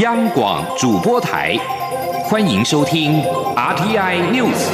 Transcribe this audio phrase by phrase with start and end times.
[0.00, 1.58] 央广主播台，
[2.24, 3.20] 欢迎收听
[3.54, 4.70] RTI News。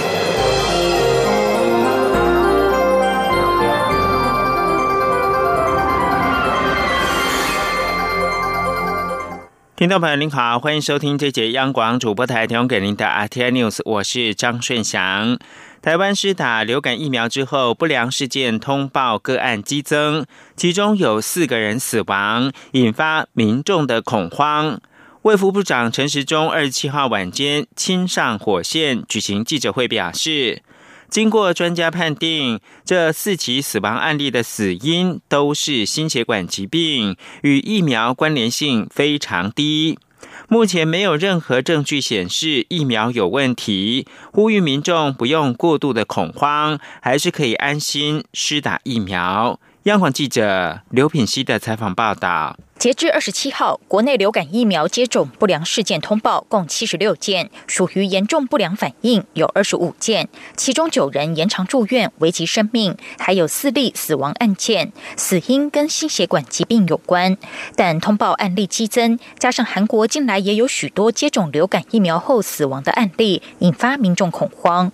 [9.74, 15.38] 听众朋友您好，欢迎收听这节央广主播台提供给您的 RTI News，我是张顺祥。
[15.82, 20.24] 台湾施打流感疫苗之后，不良事件通报个案激增，
[20.54, 24.78] 其中有四个人死亡，引发民众的恐慌。
[25.26, 30.62] 卫福部长陈时中二十七号晚间亲上火线举行记者会，表示，
[31.10, 39.98] 经过专家判定，这四起死亡案例的死因都是心血管疾病，与疫苗关联性非常低。
[40.46, 49.58] 目前没有任何证据显示疫苗有问题，呼吁民众不用过度的恐慌，还是可以安心施打疫苗。
[49.82, 52.56] 央广记者刘品熙的采访报道。
[52.86, 67.36] 截至二十七号，国内流感疫苗接种不良事件通报共七十六件，属于严重不良反应有二十五件，其中九人延长住院危及生命，还有四例死亡案件，死因跟心血管疾病有关。
[67.74, 74.92] 但通报案例激增，加上韩国近来也有许多接种流感疫苗后死亡的案例，引发民众恐慌。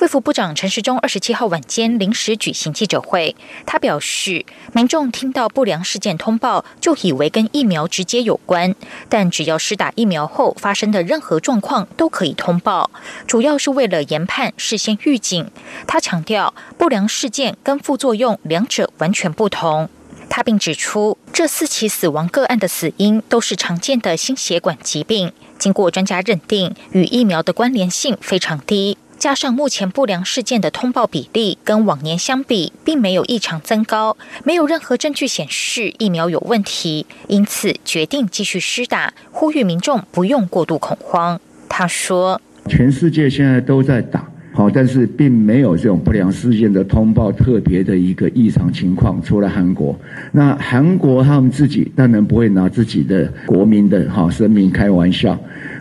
[0.00, 3.34] 卫福部长陈时中二十七号晚间临时举行记者会，
[3.66, 8.74] 他表示，民众听到不良事件通报，就以为跟疫苗直接有关，
[9.08, 12.90] 但只要施打疫苗后发生的任何状况都可以通报，
[13.26, 15.50] 主要是为了研判、事先预警。
[15.86, 19.88] 他强调，不良事件跟副作用两者完全不同。
[20.30, 28.98] 他并指出，这四起死亡个案的死因都是常见的心血管疾病，经过专家认定，与疫苗的关联性非常低。
[29.18, 41.40] 加上目前不良事件的通报比例跟往年相比，并没有异常增高，没有任何证据显示疫苗有问题，因此决定继续施打，呼吁民众不用过度恐慌。
[41.68, 49.98] 他说：“全世界现在都在打，好，但是并没有这种不良事件的通报特别的一个异常情况，除了韩国。
[50.30, 55.36] 那韩国他们自己当然不会拿自己的国民的哈生命开玩笑。”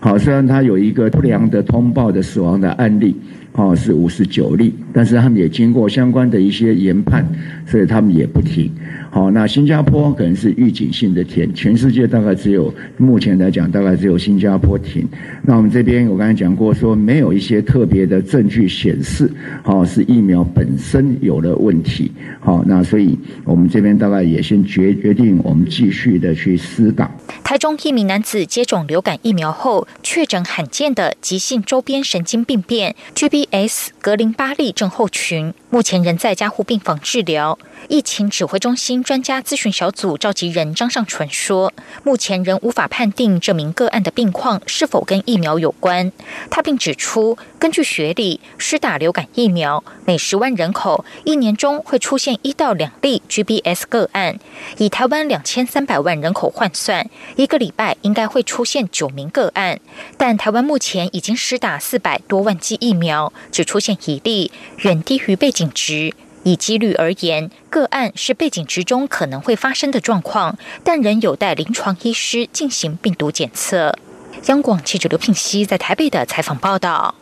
[0.08, 3.14] 好，虽然他有一个不良的通报的死亡的案例，
[3.52, 7.24] 哦，是五十九例，但是他们也经过相关的一些研判，
[7.68, 8.72] 所以他们也不停。
[9.12, 15.08] 好，那新加坡可能是预警性的停，全世界大概只有目前来讲，大概只有新加坡停。
[15.44, 19.32] 那我们这边我刚才讲过，说没有一些特别的证据显示，
[19.64, 22.12] 好是疫苗本身有了问题。
[22.40, 23.16] 好，那所以
[23.46, 27.12] 我们这边大概也先决决定，我们继续的去施打。
[27.44, 35.54] 台中一名男子接种流感疫苗后，确诊罕见的急性周边神经病变 （GBS） 格林巴利症后群。
[35.70, 37.60] 目前仍在加护病房治疗。
[37.90, 41.72] 疫情指挥中心专家咨询小组召集人张尚纯说
[42.04, 46.12] ：“目前仍无法判定这名个案的病况是否跟疫苗有关。”
[46.50, 54.40] 他并指出，根据学理，施打流感疫苗，每十万人口一年中会出现一到两例 GBS 个案。
[54.78, 59.80] 以台湾两千三百万人口换算，一个礼拜应该会出现九名个案。
[60.18, 66.14] 但台湾目前已经施打四百多万剂疫苗，只出现一例，远低于被警值。
[66.44, 73.98] 以几率而言，个案是背景值中可能会发生的状况，但仍有待临床医师进行病毒检测。
[74.46, 77.16] 央广记者刘聘熙在台北的采访报道。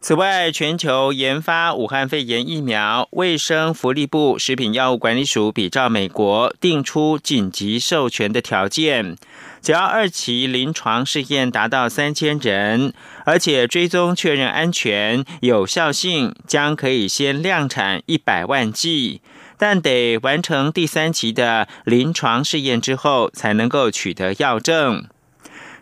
[0.00, 9.16] 此外，全球研发武汉肺炎疫苗，卫生福利部食品药物管理署比照美国定出紧急授权的条件。
[9.62, 12.92] 只要二期临床试验达到三千人，
[13.24, 19.20] 而且追踪确认安全有效性，将可以先量产一百万剂，
[19.58, 25.06] 但得完成第三期的临床试验之后，才能够取得药证。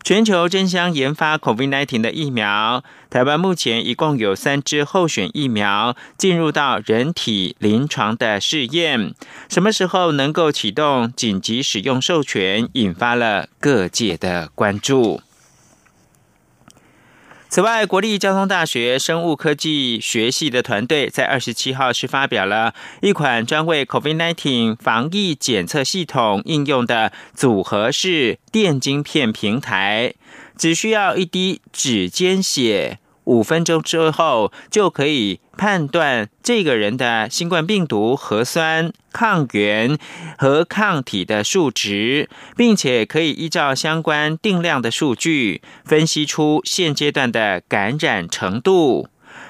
[0.02, 9.14] 全球争相研发 COVID-19 的疫苗，台湾目前一共有三支候选疫苗进入到人体临床的试验，
[9.48, 15.20] 什么时候能够启动紧急使用授权，引发了各界的关注。
[17.50, 30.12] 此外，国立交通大学生物科技学系的团队在二十七号是发表了一款专为 COVID-19 防疫检测系统应用的组合式电晶片平台，
[30.58, 32.98] 只需要一滴指尖血。
[33.28, 39.98] 五分钟之后就可以判断这个人的新冠病毒核酸抗原
[40.38, 49.08] 和抗体的数值，并且可以依照相关定量的数据分析出现阶段的感染程度，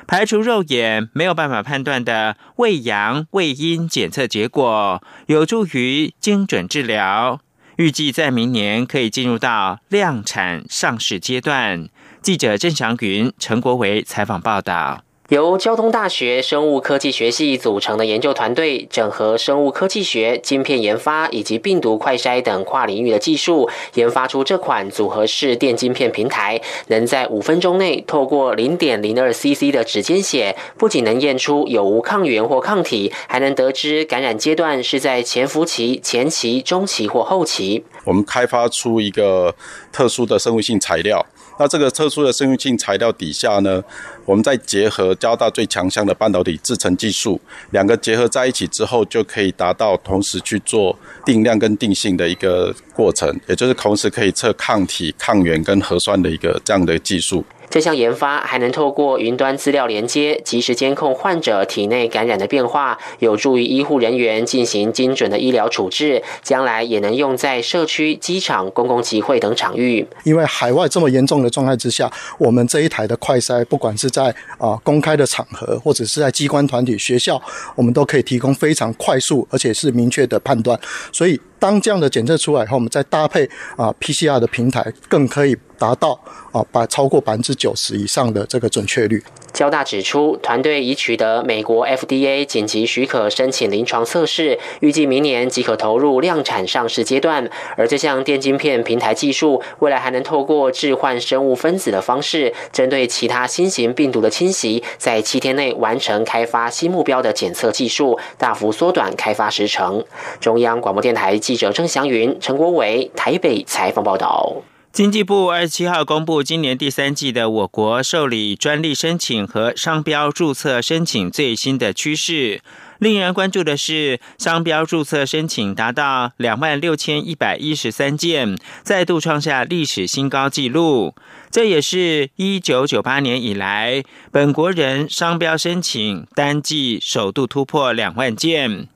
[0.08, 7.40] 排除肉眼没有办法判断的胃阳、胃阴检测结果，有助于精准治疗。
[7.76, 11.88] 预计在明年可以进入到量产上市阶段。
[12.22, 15.02] 记者郑祥云、陈国维采访报道。
[15.28, 37.84] 由交通大学生物科技学系组成的研究团队，整合生物科技学、晶片研发以及病毒快筛等跨领域的技术，研发出这款组合式电晶片平台，能在五分钟内透过零点零二 CC 的指尖血，不仅能验出有无抗原或抗体，还能得知感染阶段是在潜伏期、前期、中期或后期。
[38.04, 39.54] 我们开发出一个
[39.92, 41.26] 特殊的生物性材料。
[41.58, 43.82] 那这个特殊的生物性材料底下呢，
[44.25, 47.40] 我们再结合交大最强项的半导体制成技术，
[47.70, 57.44] 两个结合在一起之后，就可以达到同时去做定量跟定性的一个过程，也就是同时可以测抗体、抗原跟核酸的一个这样的技术。
[57.70, 66.22] 这项研发还能透过云端资料连接，及时监控患者体内感染的变化，有助于医护人员进行精准的医疗处置。
[66.42, 70.06] 将来也能用在社区、机场、公共集会等场域。
[70.24, 77.40] 因为海外这么严重的状态之下，我们这一台的快筛，不管是在啊公开的场合，或者是在机关团体、学校，
[77.74, 80.78] 我们都可以提供非常快速而且是明确的判断。
[81.12, 81.38] 所以。
[81.58, 86.19] 当这样的检测出来以后，我们再搭配啊 PCR 的平台，更可以达到
[86.52, 89.22] 啊把超过百分之九十以上的这个准确率。
[89.58, 97.50] 交大指出，团队已取得美国 FDA 紧急许可申请临床测试，预计明年即可投入量产上市阶段。
[97.76, 110.04] 而这项电晶片平台技术，未来还能透过置换生物分子的方式，针对其他新型病毒的侵袭，在七天内完成开发新目标的检测技术，大幅缩短开发时程。
[110.38, 111.37] 中央广播电台。
[111.49, 114.54] 记者郑祥云、陈国伟台北采访报道。
[114.98, 122.60] 经济部二十七号公布今年第三季的我国受理专利申请和商标注册申请最新的趋势。
[122.98, 131.14] 令人关注的是，商标注册申请达到两万六千一百一十三件，再度创下历史新高纪录。
[131.48, 134.02] 这也是一九九八年以来
[134.32, 138.88] 本国人商标申请单季首度突破两万件。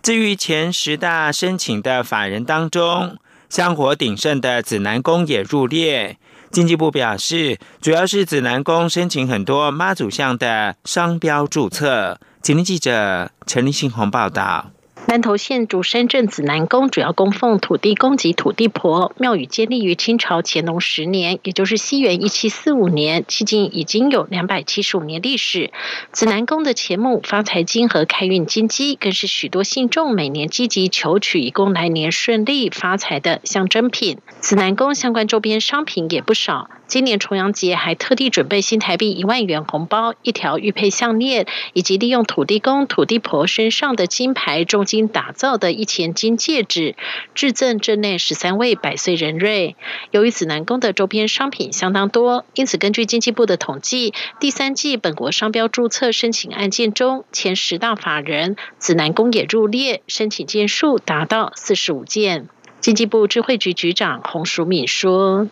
[0.00, 3.18] 至于前十大申请的法人当中，
[3.52, 6.16] 香火鼎盛的紫南宫也入列。
[6.50, 12.18] 经济部表示，主要是紫南宫申请很多妈祖像的商标注册。
[12.40, 14.70] 请听记者陈立信宏报道。
[15.06, 25.72] 南投县主山镇紫南宫主要供奉土地公及土地婆，庙宇建立于清朝乾隆十年，也就是西元一七四五年，迄今已经有两百七十五年历史。
[26.12, 34.18] 紫南宫的钱木发财金和开运金鸡，更是许多信众每年积极求取，以供来年顺利发财的象征品。
[34.40, 36.70] 紫南宫相关周边商品也不少。
[36.92, 46.94] 今年重阳节还特地准备新台币一万元红包、一条玉佩项链，以及利用土地公、土地婆身上的金牌重金打造的一钱金戒指，
[47.34, 49.74] 致赠镇内十三位百岁人瑞。
[50.10, 62.50] 由于紫南宫的周边商品相当多，因此根据经济部的统计，第三季本国商标注册申请案件中，前十大法人紫南宫也入列，申请件数达到四十五件。
[62.82, 65.48] 经济部智慧局局长洪淑敏说。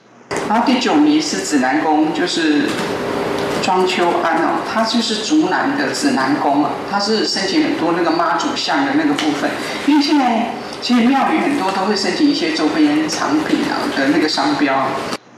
[0.49, 2.63] 然后第九名是指南宫，就是
[3.63, 9.51] 庄秋安哦，他就是竹南的指南宫啊，他是申请很多那个妈祖像的那个部分，
[9.87, 10.51] 因为现在
[10.81, 14.87] 其实庙宇很多都会申请一些周边产品啊的那个商标。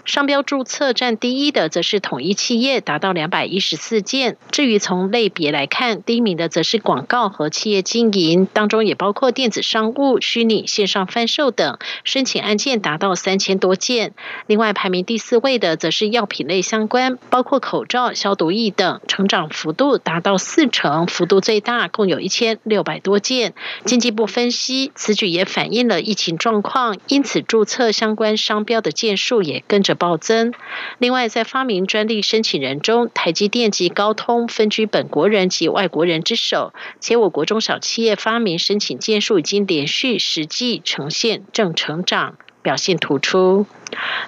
[0.05, 4.37] 商标注册占第一的则是统一企业，达到两百一十四件。
[4.51, 14.13] 至于从类别来看，第一名的则是广告和企业经营，当中也包括电子商务、虚拟线上贩售等，申请案件达到三千多件。
[14.49, 23.55] 另外排名第四位的则是药品类相关，包括口罩、消毒液等，成长幅度达到四成，幅度最大，共有一千六百多件。
[23.85, 29.92] 经济部分析，此举也反映了疫情状况，因此注册相关商标的件数也跟着。
[29.95, 30.53] 暴增。
[30.99, 43.67] 另外，在发明专利申请人中，台积电及高通分居本国人及外国人之首，且我国中小企业发明申请件数已经连续实际呈现正成长，表现突出。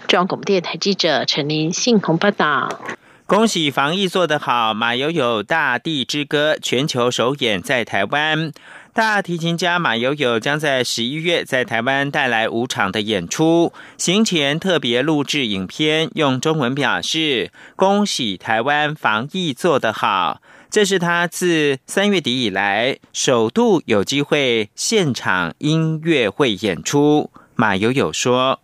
[0.06, 2.80] 中央广播电台记者陈林信鸿报道。
[3.26, 8.52] 恭喜防疫做得好，马友友大地之歌全球首演在台湾。
[8.92, 13.72] 大提琴家马友友将在十一月在台湾带来五场的演出。
[13.96, 27.30] 行前特别录制影片，用中文表示：“恭喜台湾防疫做得好。”这是他自三月底以来首度有机会现场音乐会演出。
[27.56, 28.60] 马友友说：“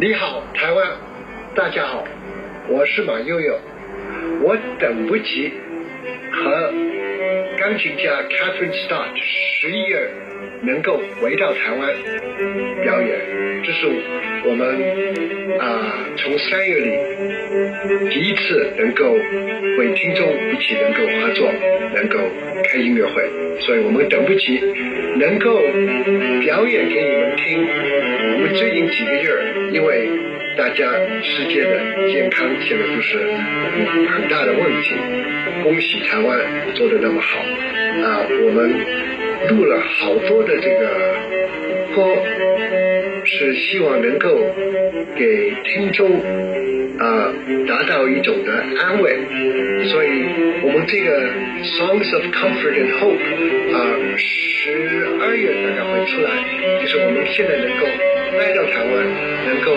[0.00, 0.96] 你好，台湾，
[1.54, 2.02] 大家好，
[2.70, 3.58] 我是马友友，
[4.42, 5.52] 我等不及
[6.32, 6.72] 和。”
[7.56, 10.10] 钢琴家 Catherine Stott 十一月
[10.62, 11.94] 能够回到台湾
[12.82, 13.08] 表演，
[13.62, 13.86] 这是
[14.44, 16.90] 我们啊从三月里
[18.10, 19.04] 第一次能够
[19.78, 21.50] 为听众一起能够合作，
[21.94, 22.18] 能够
[22.64, 23.22] 开音乐会，
[23.60, 24.60] 所以我们等不及
[25.16, 25.62] 能够
[26.42, 27.66] 表演给你们听。
[28.34, 29.30] 我们最近几个月，
[29.72, 30.10] 因为
[30.56, 30.84] 大家
[31.22, 31.80] 世界的
[32.12, 33.18] 健康现在都是
[34.08, 34.94] 很大的问题，
[35.62, 36.40] 恭喜台湾
[36.74, 38.74] 做的那么好啊，我们。
[39.50, 40.88] 录了好多的这个
[41.94, 42.16] 歌，
[43.24, 44.54] 是希望能够
[45.14, 46.18] 给听众
[46.98, 47.30] 啊
[47.68, 49.14] 达到一种的安慰，
[49.84, 50.24] 所以
[50.62, 51.28] 我们这个
[51.76, 53.20] Songs of Comfort and Hope
[53.76, 53.76] 啊，
[54.16, 56.30] 十二月大概会出来，
[56.80, 57.84] 就是我们现在能够
[58.38, 58.92] 来到台湾，
[59.46, 59.74] 能够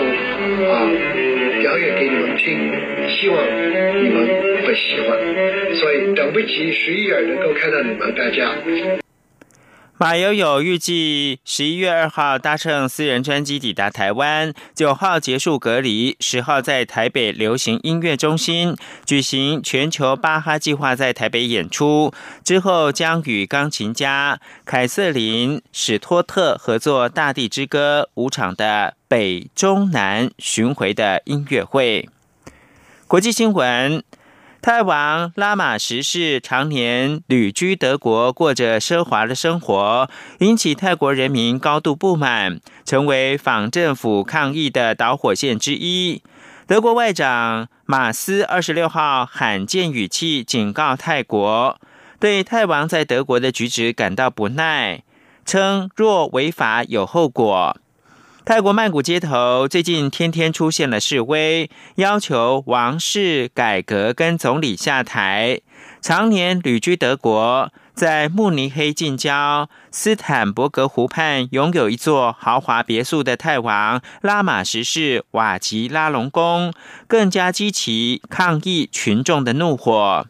[0.70, 0.90] 啊
[1.60, 2.72] 表演给你们听，
[3.08, 3.38] 希望
[4.02, 4.26] 你们
[4.66, 5.18] 会喜欢，
[5.74, 8.50] 所以等不及十一月能够看到你们大家。
[10.00, 22.14] 马友友预计十一月二号搭乘私人专机抵达台湾，九号结束隔离，十号在台北流行音乐中心举行全球巴哈计划在台北演出，
[22.44, 32.08] 之后将与钢琴家凯瑟琳史托特合作《大地之歌》五场的北中南巡回的音乐会。
[33.08, 34.04] 国际新闻。
[34.60, 40.10] 泰王拉玛十世常年旅居德国，过着奢华的生活，
[40.40, 46.22] 引起泰国人民高度不满，成为反政府抗议的导火线之一。
[46.66, 51.80] 德国外长马斯二十六号罕见语气警告泰国，
[52.18, 55.04] 对泰王在德国的举止感到不耐，
[55.46, 57.76] 称若违法有后果。
[58.48, 65.60] 泰国曼谷街头最近天天出现了示威，要求王室改革跟总理下台。
[66.00, 76.72] 常年旅居德国，在慕尼黑近郊斯坦伯格湖畔拥有一座豪华别墅的泰王拉玛十世瓦吉拉隆功，
[77.06, 80.26] 更加激起抗议群众的怒火。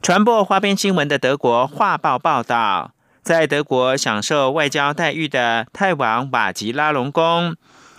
[0.00, 2.93] 传播花边新闻的德国《画报》报道。
[3.24, 7.56] 在德国享受外交待遇的泰王瓦吉拉隆功，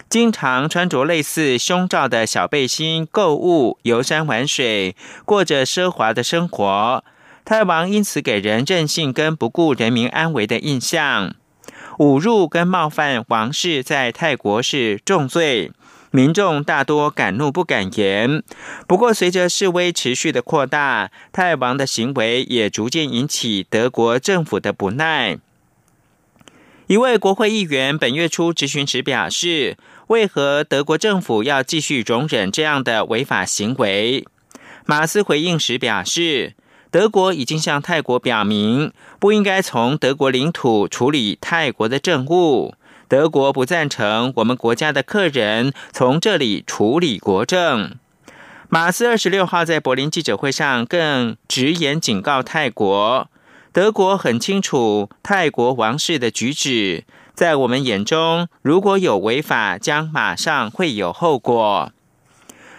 [0.08, 7.04] 经常穿着类似胸罩的小背心购物、游山玩水，过着奢华的生活。
[7.44, 11.34] 泰王因此给人任性跟不顾人民安危的印象，
[11.98, 15.72] 侮辱跟冒犯王室在泰国是重罪。
[16.16, 18.42] 民众大多敢怒不敢言。
[18.88, 25.38] 不过，随着示威持续的扩大，泰王的行为也逐渐引起德国政府的不耐。
[26.88, 29.76] 一位国会议员本月初质询时表示
[30.08, 34.26] ：“为何德国政府要继续容忍这样的违法行为？”
[34.88, 36.54] 马斯回应时表示
[36.90, 42.76] ：“德国已经向泰国表明，不应该从德国领土处理泰国的政务。”
[43.08, 47.96] 德国不赞成我们国家的客人从这里处理国政。
[48.68, 53.30] 马斯二十六号在柏林记者会上更直言警告泰国：
[53.72, 57.04] 德国很清楚泰国王室的举止，
[57.36, 61.92] 在我们眼中，如果有违法，将马上会有后果。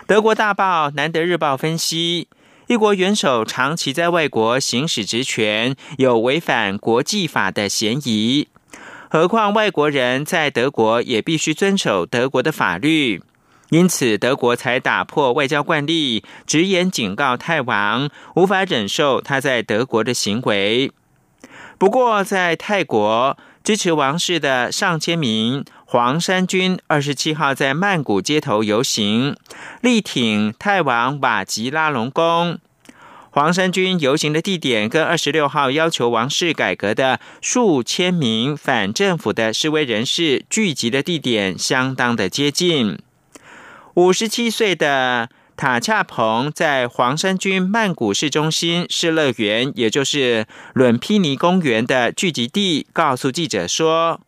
[0.09, 2.28] 德国大报《南德日报》分析，
[2.66, 8.49] 一国元首长期在外国行使职权，有违反国际法的嫌疑。
[9.09, 13.23] 何况外国人在德国也必须遵守德国的法律，
[13.71, 20.91] 因此德国才打破外交惯例，直言警告泰王，无法忍受他在德国的行为。
[21.79, 29.37] 不过，在泰国支持王室的上千名黄山军，二十七号在曼谷街头游行，
[29.83, 32.59] 力挺泰王瓦吉拉隆功。
[33.37, 42.99] 黄山军游行的地点跟二十六号要求王室改革的数千名反政府的示威人士聚集的地点相当的接近。
[43.93, 54.23] 五十七岁的塔恰蓬在黄山军曼谷市中心市乐园，也就是伦皮尼公园的聚集地，告诉记者说：“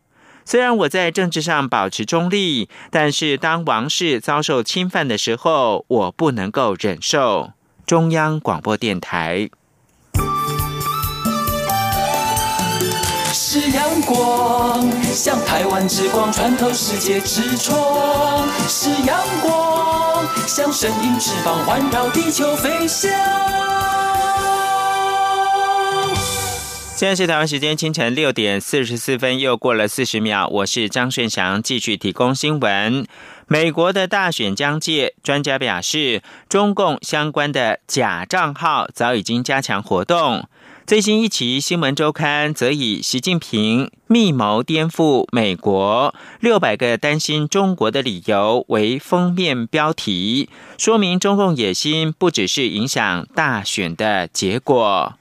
[0.44, 7.52] 虽然我在政治上保持中立，但是当王室遭受侵犯的时候，我不能够忍受。”
[7.88, 9.49] 中央广播电台。
[13.33, 23.11] 是阳光，像台湾之光穿透世界之窗；是阳光，像神鹰翅膀环绕地球飞翔。
[26.95, 30.47] 现在是台湾时间清晨六点四十四分，又过了四十秒。
[30.49, 33.07] 我是张顺祥，继续提供新闻。
[33.50, 40.46] 美国的大选将届，专家表示，中共相关的假账号早已经加强活动。
[40.86, 55.17] 最新一期《新闻周刊》则以“习近平密谋颠覆美国六百个担心中国的理由”为封面标题，说明中共野心不只是影响大选的结果。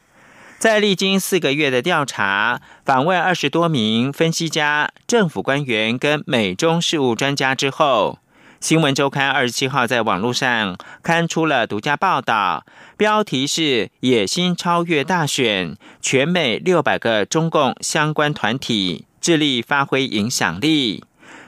[0.59, 8.17] 在历经四个月的调查，访问二十多名分析家、政府官员跟美中事务专家之后。
[8.59, 12.65] 新闻周刊二十七号在网络上刊出了独家报道，
[12.97, 21.03] 标题是“野心超越大选，全美六百个中共相关团体致力发挥影响力”。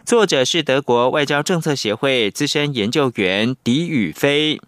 [0.05, 4.61] 作者是德国外交政策协会资深研究员狄宇飞。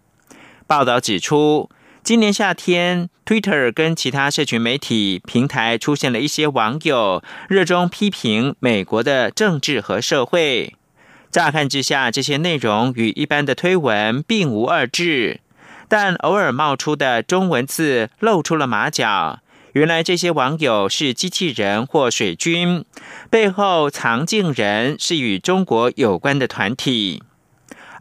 [0.65, 1.69] 报道指出，
[2.03, 10.75] 今年夏天，Twitter 跟其他社群媒体平台出现了一些网友热衷批评美国的政治和社会。
[11.31, 15.39] 乍看之下，这些内容与一般的推文并无二致，
[15.87, 19.39] 但偶尔冒出的中文字露出了马脚。
[19.71, 22.83] 原来这些网友是机器人或水军，
[23.29, 27.23] 背后藏镜人是与中国有关的团体。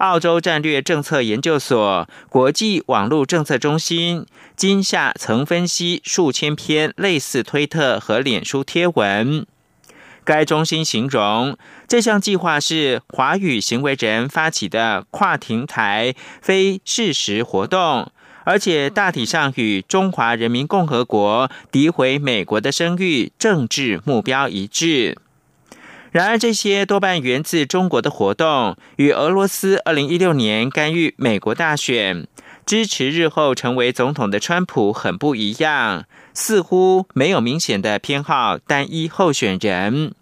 [0.01, 4.25] 澳洲战略政策研究所国际网络政策中心
[4.57, 9.47] 今夏曾分析数千篇类似推特和脸书贴文。
[10.25, 18.11] 该中心形容这项计划是华语行为人发起的跨平台非事实活动，
[18.45, 25.19] 而且大体上与中华人民共和国诋毁美国的声誉政治目标一致。
[26.13, 32.27] 然而，这些多半源自中国的活动，与俄罗斯二零一六年干预美国大选、
[32.67, 40.13] 支持日后成为总统的川普很不一样，似乎没有明显的偏好单一候选人。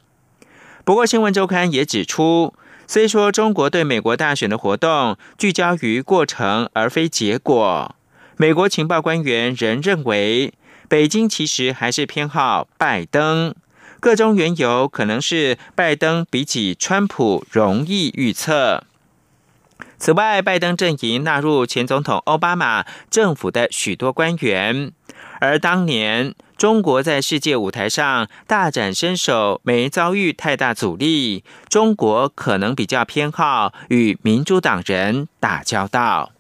[0.85, 2.53] 不过，《新闻周刊》也指出，
[2.87, 7.95] 虽说中国对美国大选的活动聚焦于过程而非结果，
[8.37, 10.53] 美国情报官员仍认为，
[10.87, 13.55] 北京其实还是偏好拜登。
[14.01, 18.85] 各中缘由可能是拜登比起川普容易预测。
[19.99, 24.93] 此外，拜登阵营纳入前总统奥巴马政府的许多官员，
[25.41, 26.35] 而当年。
[26.57, 31.45] 中国在世界舞台上大展身手，没遭遇太大阻力。
[31.69, 36.33] 中国可能比较偏好与民主党人打交道。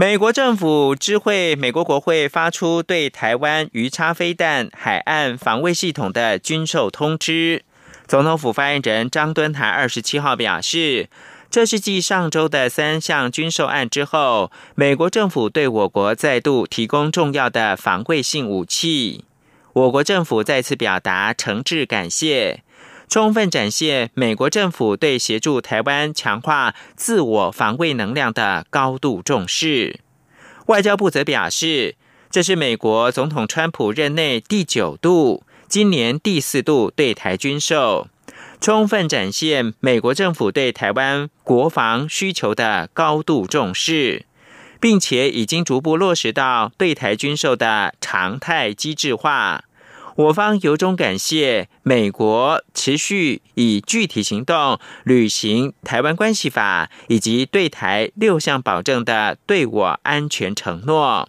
[0.00, 7.64] 美国政府知会美国国会发出对台湾鱼叉飞弹海岸防卫系统的军售通知。
[8.06, 11.08] 总统府发言人张敦台二十七号表示。
[11.50, 19.24] 这是继上周的三项军售案之后，美国政府对我国再度提供重要的防卫性武器。
[19.72, 22.62] 我国政府再次表达诚挚感谢，
[23.08, 30.00] 充分展现美国政府对协助台湾强化自我防卫能量的高度重视。
[30.66, 31.96] 外交部则表示，
[32.30, 38.08] 这是美国总统川普任内第九度，今年第四度对台军售。
[38.60, 44.26] 充分展现美国政府对台湾国防需求的高度重视，
[44.78, 49.64] 并且已经逐步落实到对台军售的常态机制化。
[50.18, 61.28] 我方由衷感谢美国持续以具体行动履行《台湾关系法》以及对台六项保证的对我安全承诺。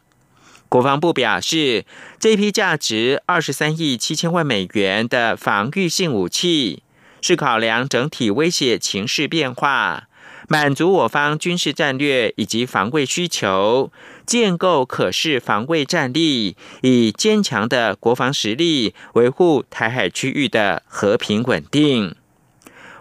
[0.69, 1.85] 国防部表示，
[2.19, 6.81] 这批价值二十三亿七千万美元的防御性武器。
[7.21, 10.07] 是考量整体威胁情势变化，
[10.47, 13.91] 满足我方军事战略以及防卫需求，
[14.29, 22.13] 建构可视防卫战力，以坚强的国防实力维护台海区域的和平稳定。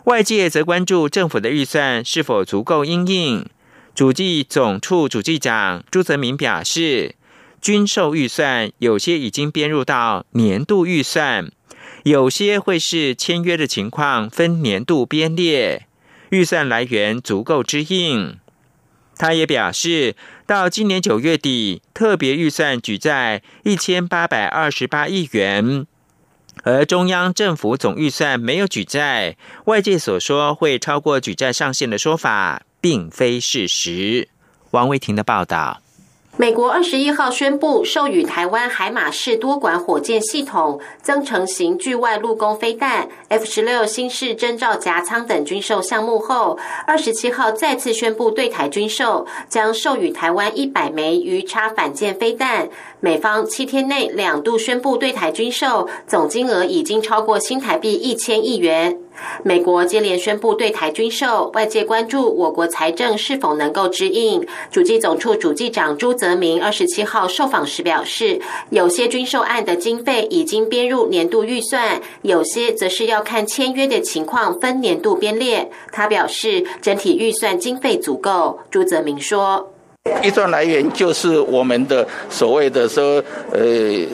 [0.05, 3.45] 外界则关注政府的预算是否足够应应。
[3.95, 7.14] 主计总处主计长朱泽民表示，
[7.61, 11.51] 军售预算有些已经编入到年度预算。
[12.05, 15.87] 有些会是签约的情况，分年度编列，
[16.31, 18.38] 预算来源足够支应。
[19.21, 20.14] 他也表示，
[20.48, 25.87] 到今年九月底，特别预算举债一千八百二十八亿元，
[26.62, 29.37] 而中央政府总预算没有举债。
[29.66, 34.30] 外界所说会超过举债上限的说法，并非事实。
[34.70, 35.82] 王维婷的报道。
[36.40, 52.68] 美国二十一号宣布授予台湾海马式多管火箭系统、增程型距外陆攻飞弹、F 十六新式征兆夹舱等军售项目后，二十七号再次宣布对台军售，将授予台湾一百枚鱼叉反舰飞弹。
[53.01, 58.96] 美方七天内两度宣布对台军售，总金额已经超过新台币一千亿元。
[59.42, 64.46] 美国接连宣布对台军售，外界关注我国财政是否能够支应。
[64.70, 75.70] 主计总处主计长朱泽明二十七号受访时表示，有些军售案的经费已经编入年度预算，有些则是要看签约的情况分年度编列。
[75.92, 78.61] 他表示，整体预算经费足够。
[78.70, 79.72] 朱泽明说。
[80.23, 83.61] 一段来源就是我们的所谓的说，呃，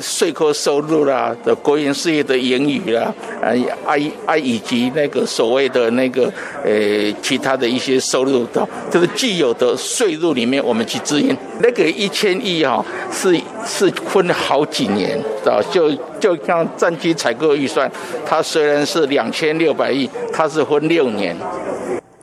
[0.00, 3.50] 税扣收入啦，的国营事业的盈余啦，啊
[3.84, 3.94] 啊
[4.26, 6.30] 啊，以及那个所谓的那个
[6.64, 6.72] 呃
[7.22, 11.36] 其他的一些收入的，就是既有的税入里面，我们去支援。
[11.60, 13.34] 那个一千亿哈，是
[13.66, 17.90] 是分好几年，啊，就就像战机采购预算，
[18.26, 21.36] 它虽然是两千六百亿，它是分六年。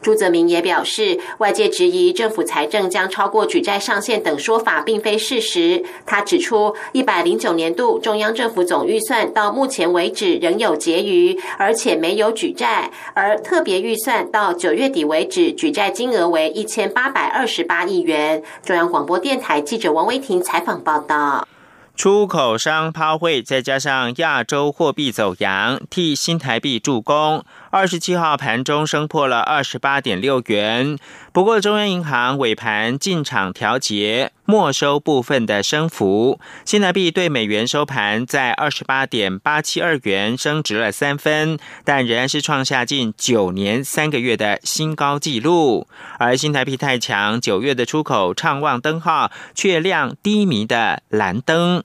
[0.01, 5.83] 朱泽明也表示，外界质疑政府财政将超过举债上限等说法并非事实。
[6.05, 18.41] 他指出，一百零九年度中央政府总预算到目前为止仍有结余，而且没有举债；而特别预算到九月底为止，举债金额为一千八百二十八亿元。
[18.65, 21.47] 中央广播电台记者王威婷采访报道。
[21.93, 27.43] 出口商抛汇，再加上亚洲货币走阳，替新台币助攻。
[27.71, 30.97] 二十七号盘中升破了二十八点六元，
[31.31, 36.37] 不过中央银行尾盘进场调节，没收部分的升幅。
[36.65, 45.87] 新台币对美元收盘在二十八点八七二元，升值了三分，但仍然是创下近九年三个月的新高纪录。
[46.19, 51.81] 而新台币太强，九月的出口畅旺灯号却亮低迷的蓝灯。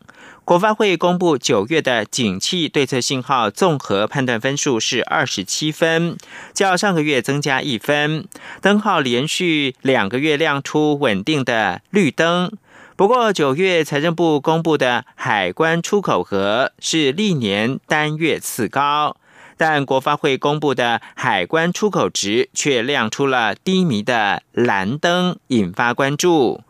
[0.47, 6.17] 国发会公布九月的景气对策信号综合判断分数是二十七分，
[6.55, 8.29] 较上个月增加一分，
[8.63, 12.53] 灯号连续两个月亮出稳定的绿灯。
[12.95, 19.17] 不过，九月财政部公布的海关出口额是历年单月次高，
[19.57, 26.63] 但国发会公布的海关出口值却亮出了低迷的蓝灯，引发关注。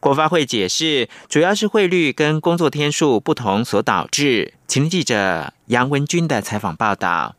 [0.00, 4.54] 国发会解释，主要是汇率跟工作天数不同所导致。
[4.66, 7.36] 请记者杨文军的采访报道。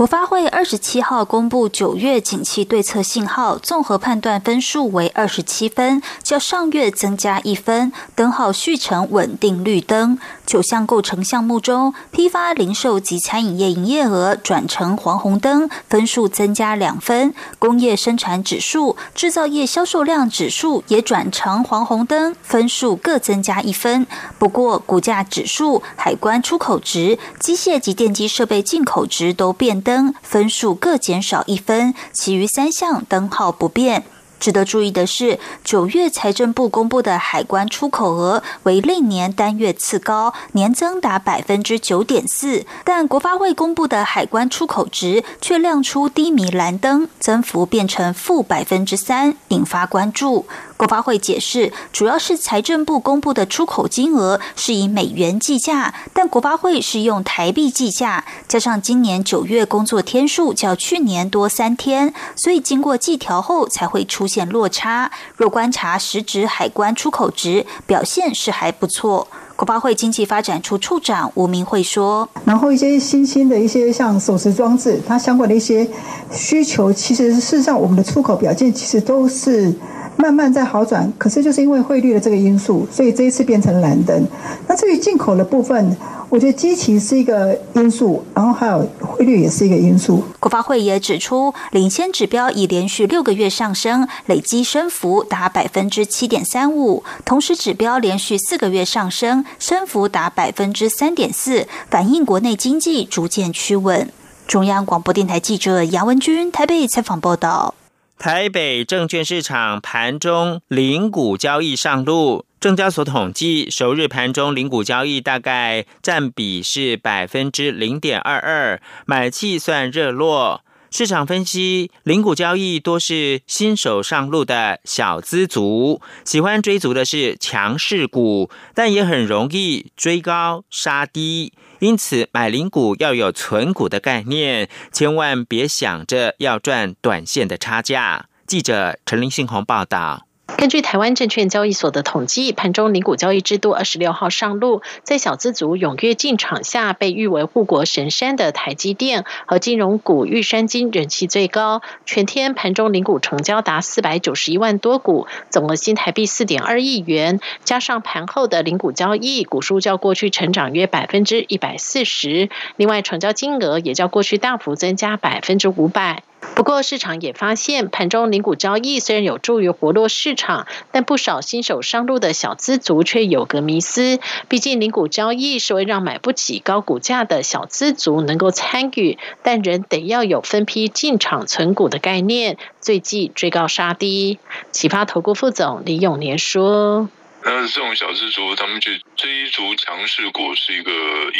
[0.00, 10.18] 国发会二十七号公布九月景气对策信号综合判断分数为二十七分，较上月增加一分，灯号续成稳定绿灯。
[10.46, 24.06] 九项构成项目中，批发、零售及餐饮业营业额转成黄红灯，分数增加两分；工业生产指数、制造业销售量指数也转成黄红灯，分数各增加一分。
[24.38, 34.04] 不过，股价指数、海关出口值、机械及电机设备进口值都变灯，分数各减少一分，其余三项灯号不变。
[34.38, 50.46] 值得注意的是，九月财政部公布的海关出口额为历年单月次高，年增达百分之九点四，但国发会公布的海关出口值却亮出低迷蓝灯，增幅变成负百分之三，引发关注。
[50.80, 65.12] 国发会解释，主要是财政部公布的出口金额是以美元计价，但国发会是用台币计价，加上今年九月工作天数较去年多三天，所以经过计调后才会出现落差。
[65.36, 69.28] 若观察实质海关出口值表现是还不错。
[69.56, 75.86] 国发会经济发展处处长吴明慧说：“然后一些新兴的一些像手持装置，它相关的一些
[76.32, 79.70] 需求，其实事实上我们的出口表现其实都是。”
[80.16, 84.26] 慢慢在好转，可是就是因为汇率的这个因素，所以这一次变成蓝灯。
[84.66, 85.96] 那至于进口的部分，
[86.28, 90.22] 我觉得基情是一个因素，然后还有汇率也是一个因素。
[90.38, 104.08] 国发会也指出，领先指标已连续六个月上升，累积升幅达百分之七点三五；同时指标连续四个月上升，升幅达百分之三点四，反映国内经济逐渐趋稳。
[104.46, 107.74] 中央广播电台记者杨文君台北采访报道。
[108.20, 120.60] 台北证券市场盘中零股交易上路，证交所统计，首日盘中零股交易大概占比是百分之零点二二，买气算热络。
[120.90, 131.54] 市场分析，零股交易多是新手上路的小资族，喜欢追逐的是强势股，但也很容易追高杀低。
[131.80, 138.26] 因此，买零股要有存股的概念，千万别想着要赚短线的差价。
[138.46, 140.26] 记者陈林信宏报道。
[140.56, 151.80] 根据台湾证券交易所的统计，盘中零股交易制度二十六号上路，在小资族踊跃进场下，被誉为护国神山的台积电和金融股玉山金人气最高。
[152.04, 157.40] 全天盘中零股成交达四百九十一万多股，总额新台币四点二亿元。
[157.64, 162.50] 加上盘后的零股交易，股数较过去成长约百分之一百四十。
[162.76, 166.22] 另外，成交金额也较过去大幅增加百分之五百。
[166.54, 174.18] 不过，市场也发现，盘中零股交易虽然有助于活络市场，但不少新手上路的小资族却有个迷思。
[174.48, 184.38] 毕竟，零股交易是为让买不起高股价的小资族能够参与，但仍得要有分批进场存股的概念，最忌追高杀低。
[184.70, 187.08] 启发投顾副总李永年说。
[187.42, 190.92] 那这种小资族，他们去追逐强势股是一个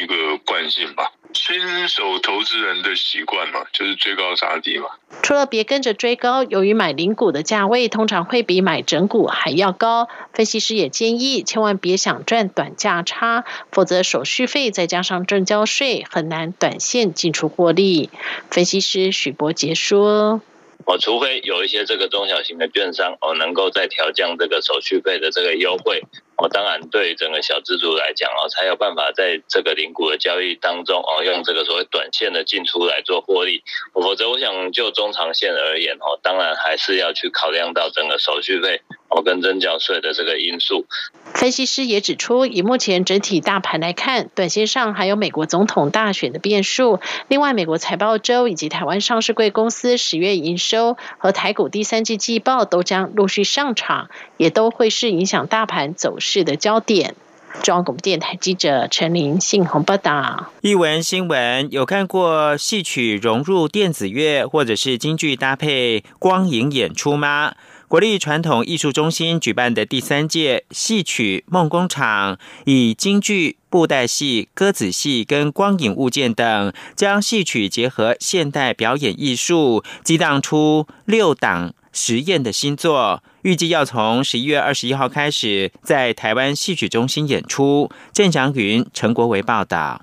[0.02, 1.12] 一个惯性吧？
[1.32, 4.86] 新手投资人的习惯嘛，就是追高杀低嘛。
[5.22, 18.10] 除了别跟着追高，由于买零股的价位通常会比买整股还要高，分析师也建议千万别想赚短价差，否则手续费再加上正交税，很难短线进出获利。
[18.50, 20.40] 分析师许博杰说。
[20.86, 26.02] 哦，除非有一些这个中小型的券商哦，能够再调降这个手续费的这个优惠。
[26.40, 33.62] 哦，当然，对整个小资族来讲哦，才有办法在这个零股的交易当中哦，用这个所谓短线的进出来做获利。
[33.92, 40.86] 否则，我想就中长线而言哦，当然还是要去考量到整个手续费哦跟增交税的这个因素。
[41.34, 47.00] 分析师也指出，以目前整体大盘来看，短线上还有美国总统大选的变数。
[47.28, 54.08] 另外，美国财报周以及台湾上市贵公司十月营收和台股第三季季报都将陆续上场，
[54.40, 56.44] 也都会是影响大盘走势。
[56.44, 57.14] 的焦点。
[57.62, 60.50] 中央广播电台记者陈琳信鸿报道。
[60.62, 67.52] 译文新闻有看过戏曲融入电子乐，或者是京剧搭配光影演出吗？
[67.86, 81.74] 国立传统艺术中心举办的第三届戏曲梦工厂，以京剧、布袋戏、歌子戏跟光影物件等，将戏曲结合现代表演艺术，激荡出六档。
[81.92, 87.90] 实验的新作，预计要从十一月二十一号开始在台湾戏曲中心演出。
[88.12, 90.02] 郑祥云、陈国维报道。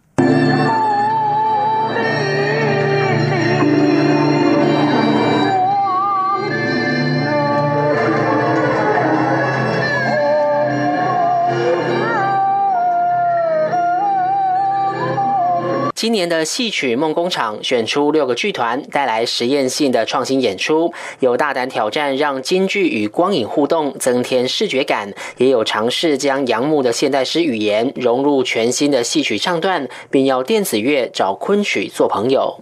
[15.97, 32.55] 今年的戏曲梦工厂选出六个剧团，带来实验性的创新演出，有大胆挑战让京剧与光影互动，增添视觉感；也有尝试将杨牧的现代诗语言融入全新的戏曲唱段，并要电子乐找昆曲做朋友。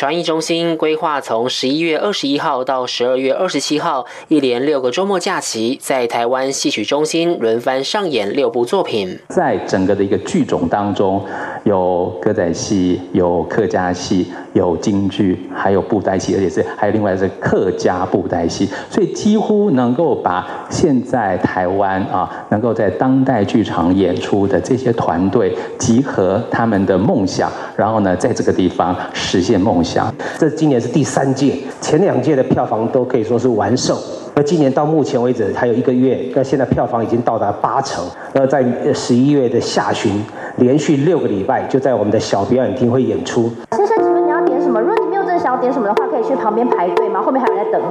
[0.00, 9.18] 传艺中心规划从十一月二十一号到十二月二十七号，一连六个周末假期，在台湾戏曲中心轮番上演六部作品。
[9.28, 11.22] 在整个的一个剧种当中，
[11.70, 30.12] 有歌仔戏，有客家戏，有京剧，还有布袋戏，而且是还有另外是客家布袋戏，所以几乎能够把现在台湾啊，能够在当代剧场演出的这些团队，集合他们的梦想，然后呢，在这个地方实现梦想。
[30.40, 33.96] 这今年是第三届，前两届的票房都可以说是完胜。
[34.40, 38.02] 那今年到目前为止还有一个月，那现在票房已经到达八成。
[38.32, 40.24] 那在十一月的下旬，
[40.56, 43.52] 连续六个礼拜就在我们的小表演厅会演出。
[43.76, 44.80] 先生，请问你要点什么？
[44.80, 47.20] 如果你没有真的想要点什么的话，可以去旁边排队吗？
[47.20, 47.82] 后面还有人在等。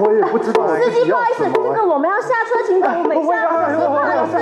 [0.00, 0.68] 我也不知道。
[0.68, 3.88] 司机，不好意思，这个我们要下车，请等我们下车。
[3.88, 4.36] 不好意思。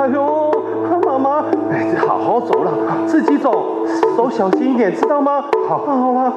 [0.00, 2.72] 哎呦，妈妈，哎，好好走了，
[3.06, 3.84] 自己走，
[4.16, 5.44] 手小心一点，知道吗？
[5.68, 6.32] 好，好了。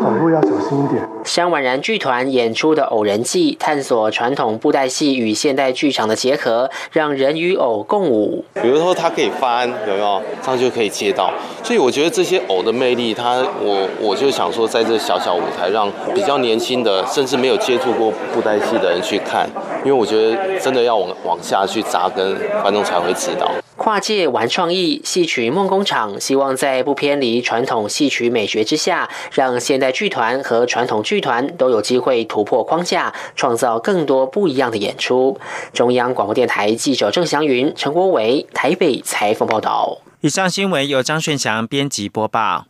[0.00, 1.02] 走路要小心一点。
[1.24, 8.44] 香婉然剧团演出的《偶人记》，探索传统布袋戏与现代剧场的结合，让人与偶共舞。
[8.62, 10.22] 比如说，它可以翻，有没有？
[10.42, 11.32] 这样就可以接到。
[11.64, 19.48] 所以我觉得这些偶的魅力，它我我就想说，在这小小舞台，让比较年轻的，甚至没有接触过布袋戏的人去看，
[19.84, 23.50] 因为我觉得真的要往往下去扎根，观众才会知道。
[23.76, 35.38] 跨界玩创意，戏曲梦工厂希望在不偏离传统戏曲美学之下，让现代剧团和传统剧团都有机会突破框架，创造更多不一样的演出。
[35.72, 39.98] 中央广播电台记者郑祥云、陈国伟台北采访报道。
[40.22, 42.66] 以上新闻由张顺祥编辑播报。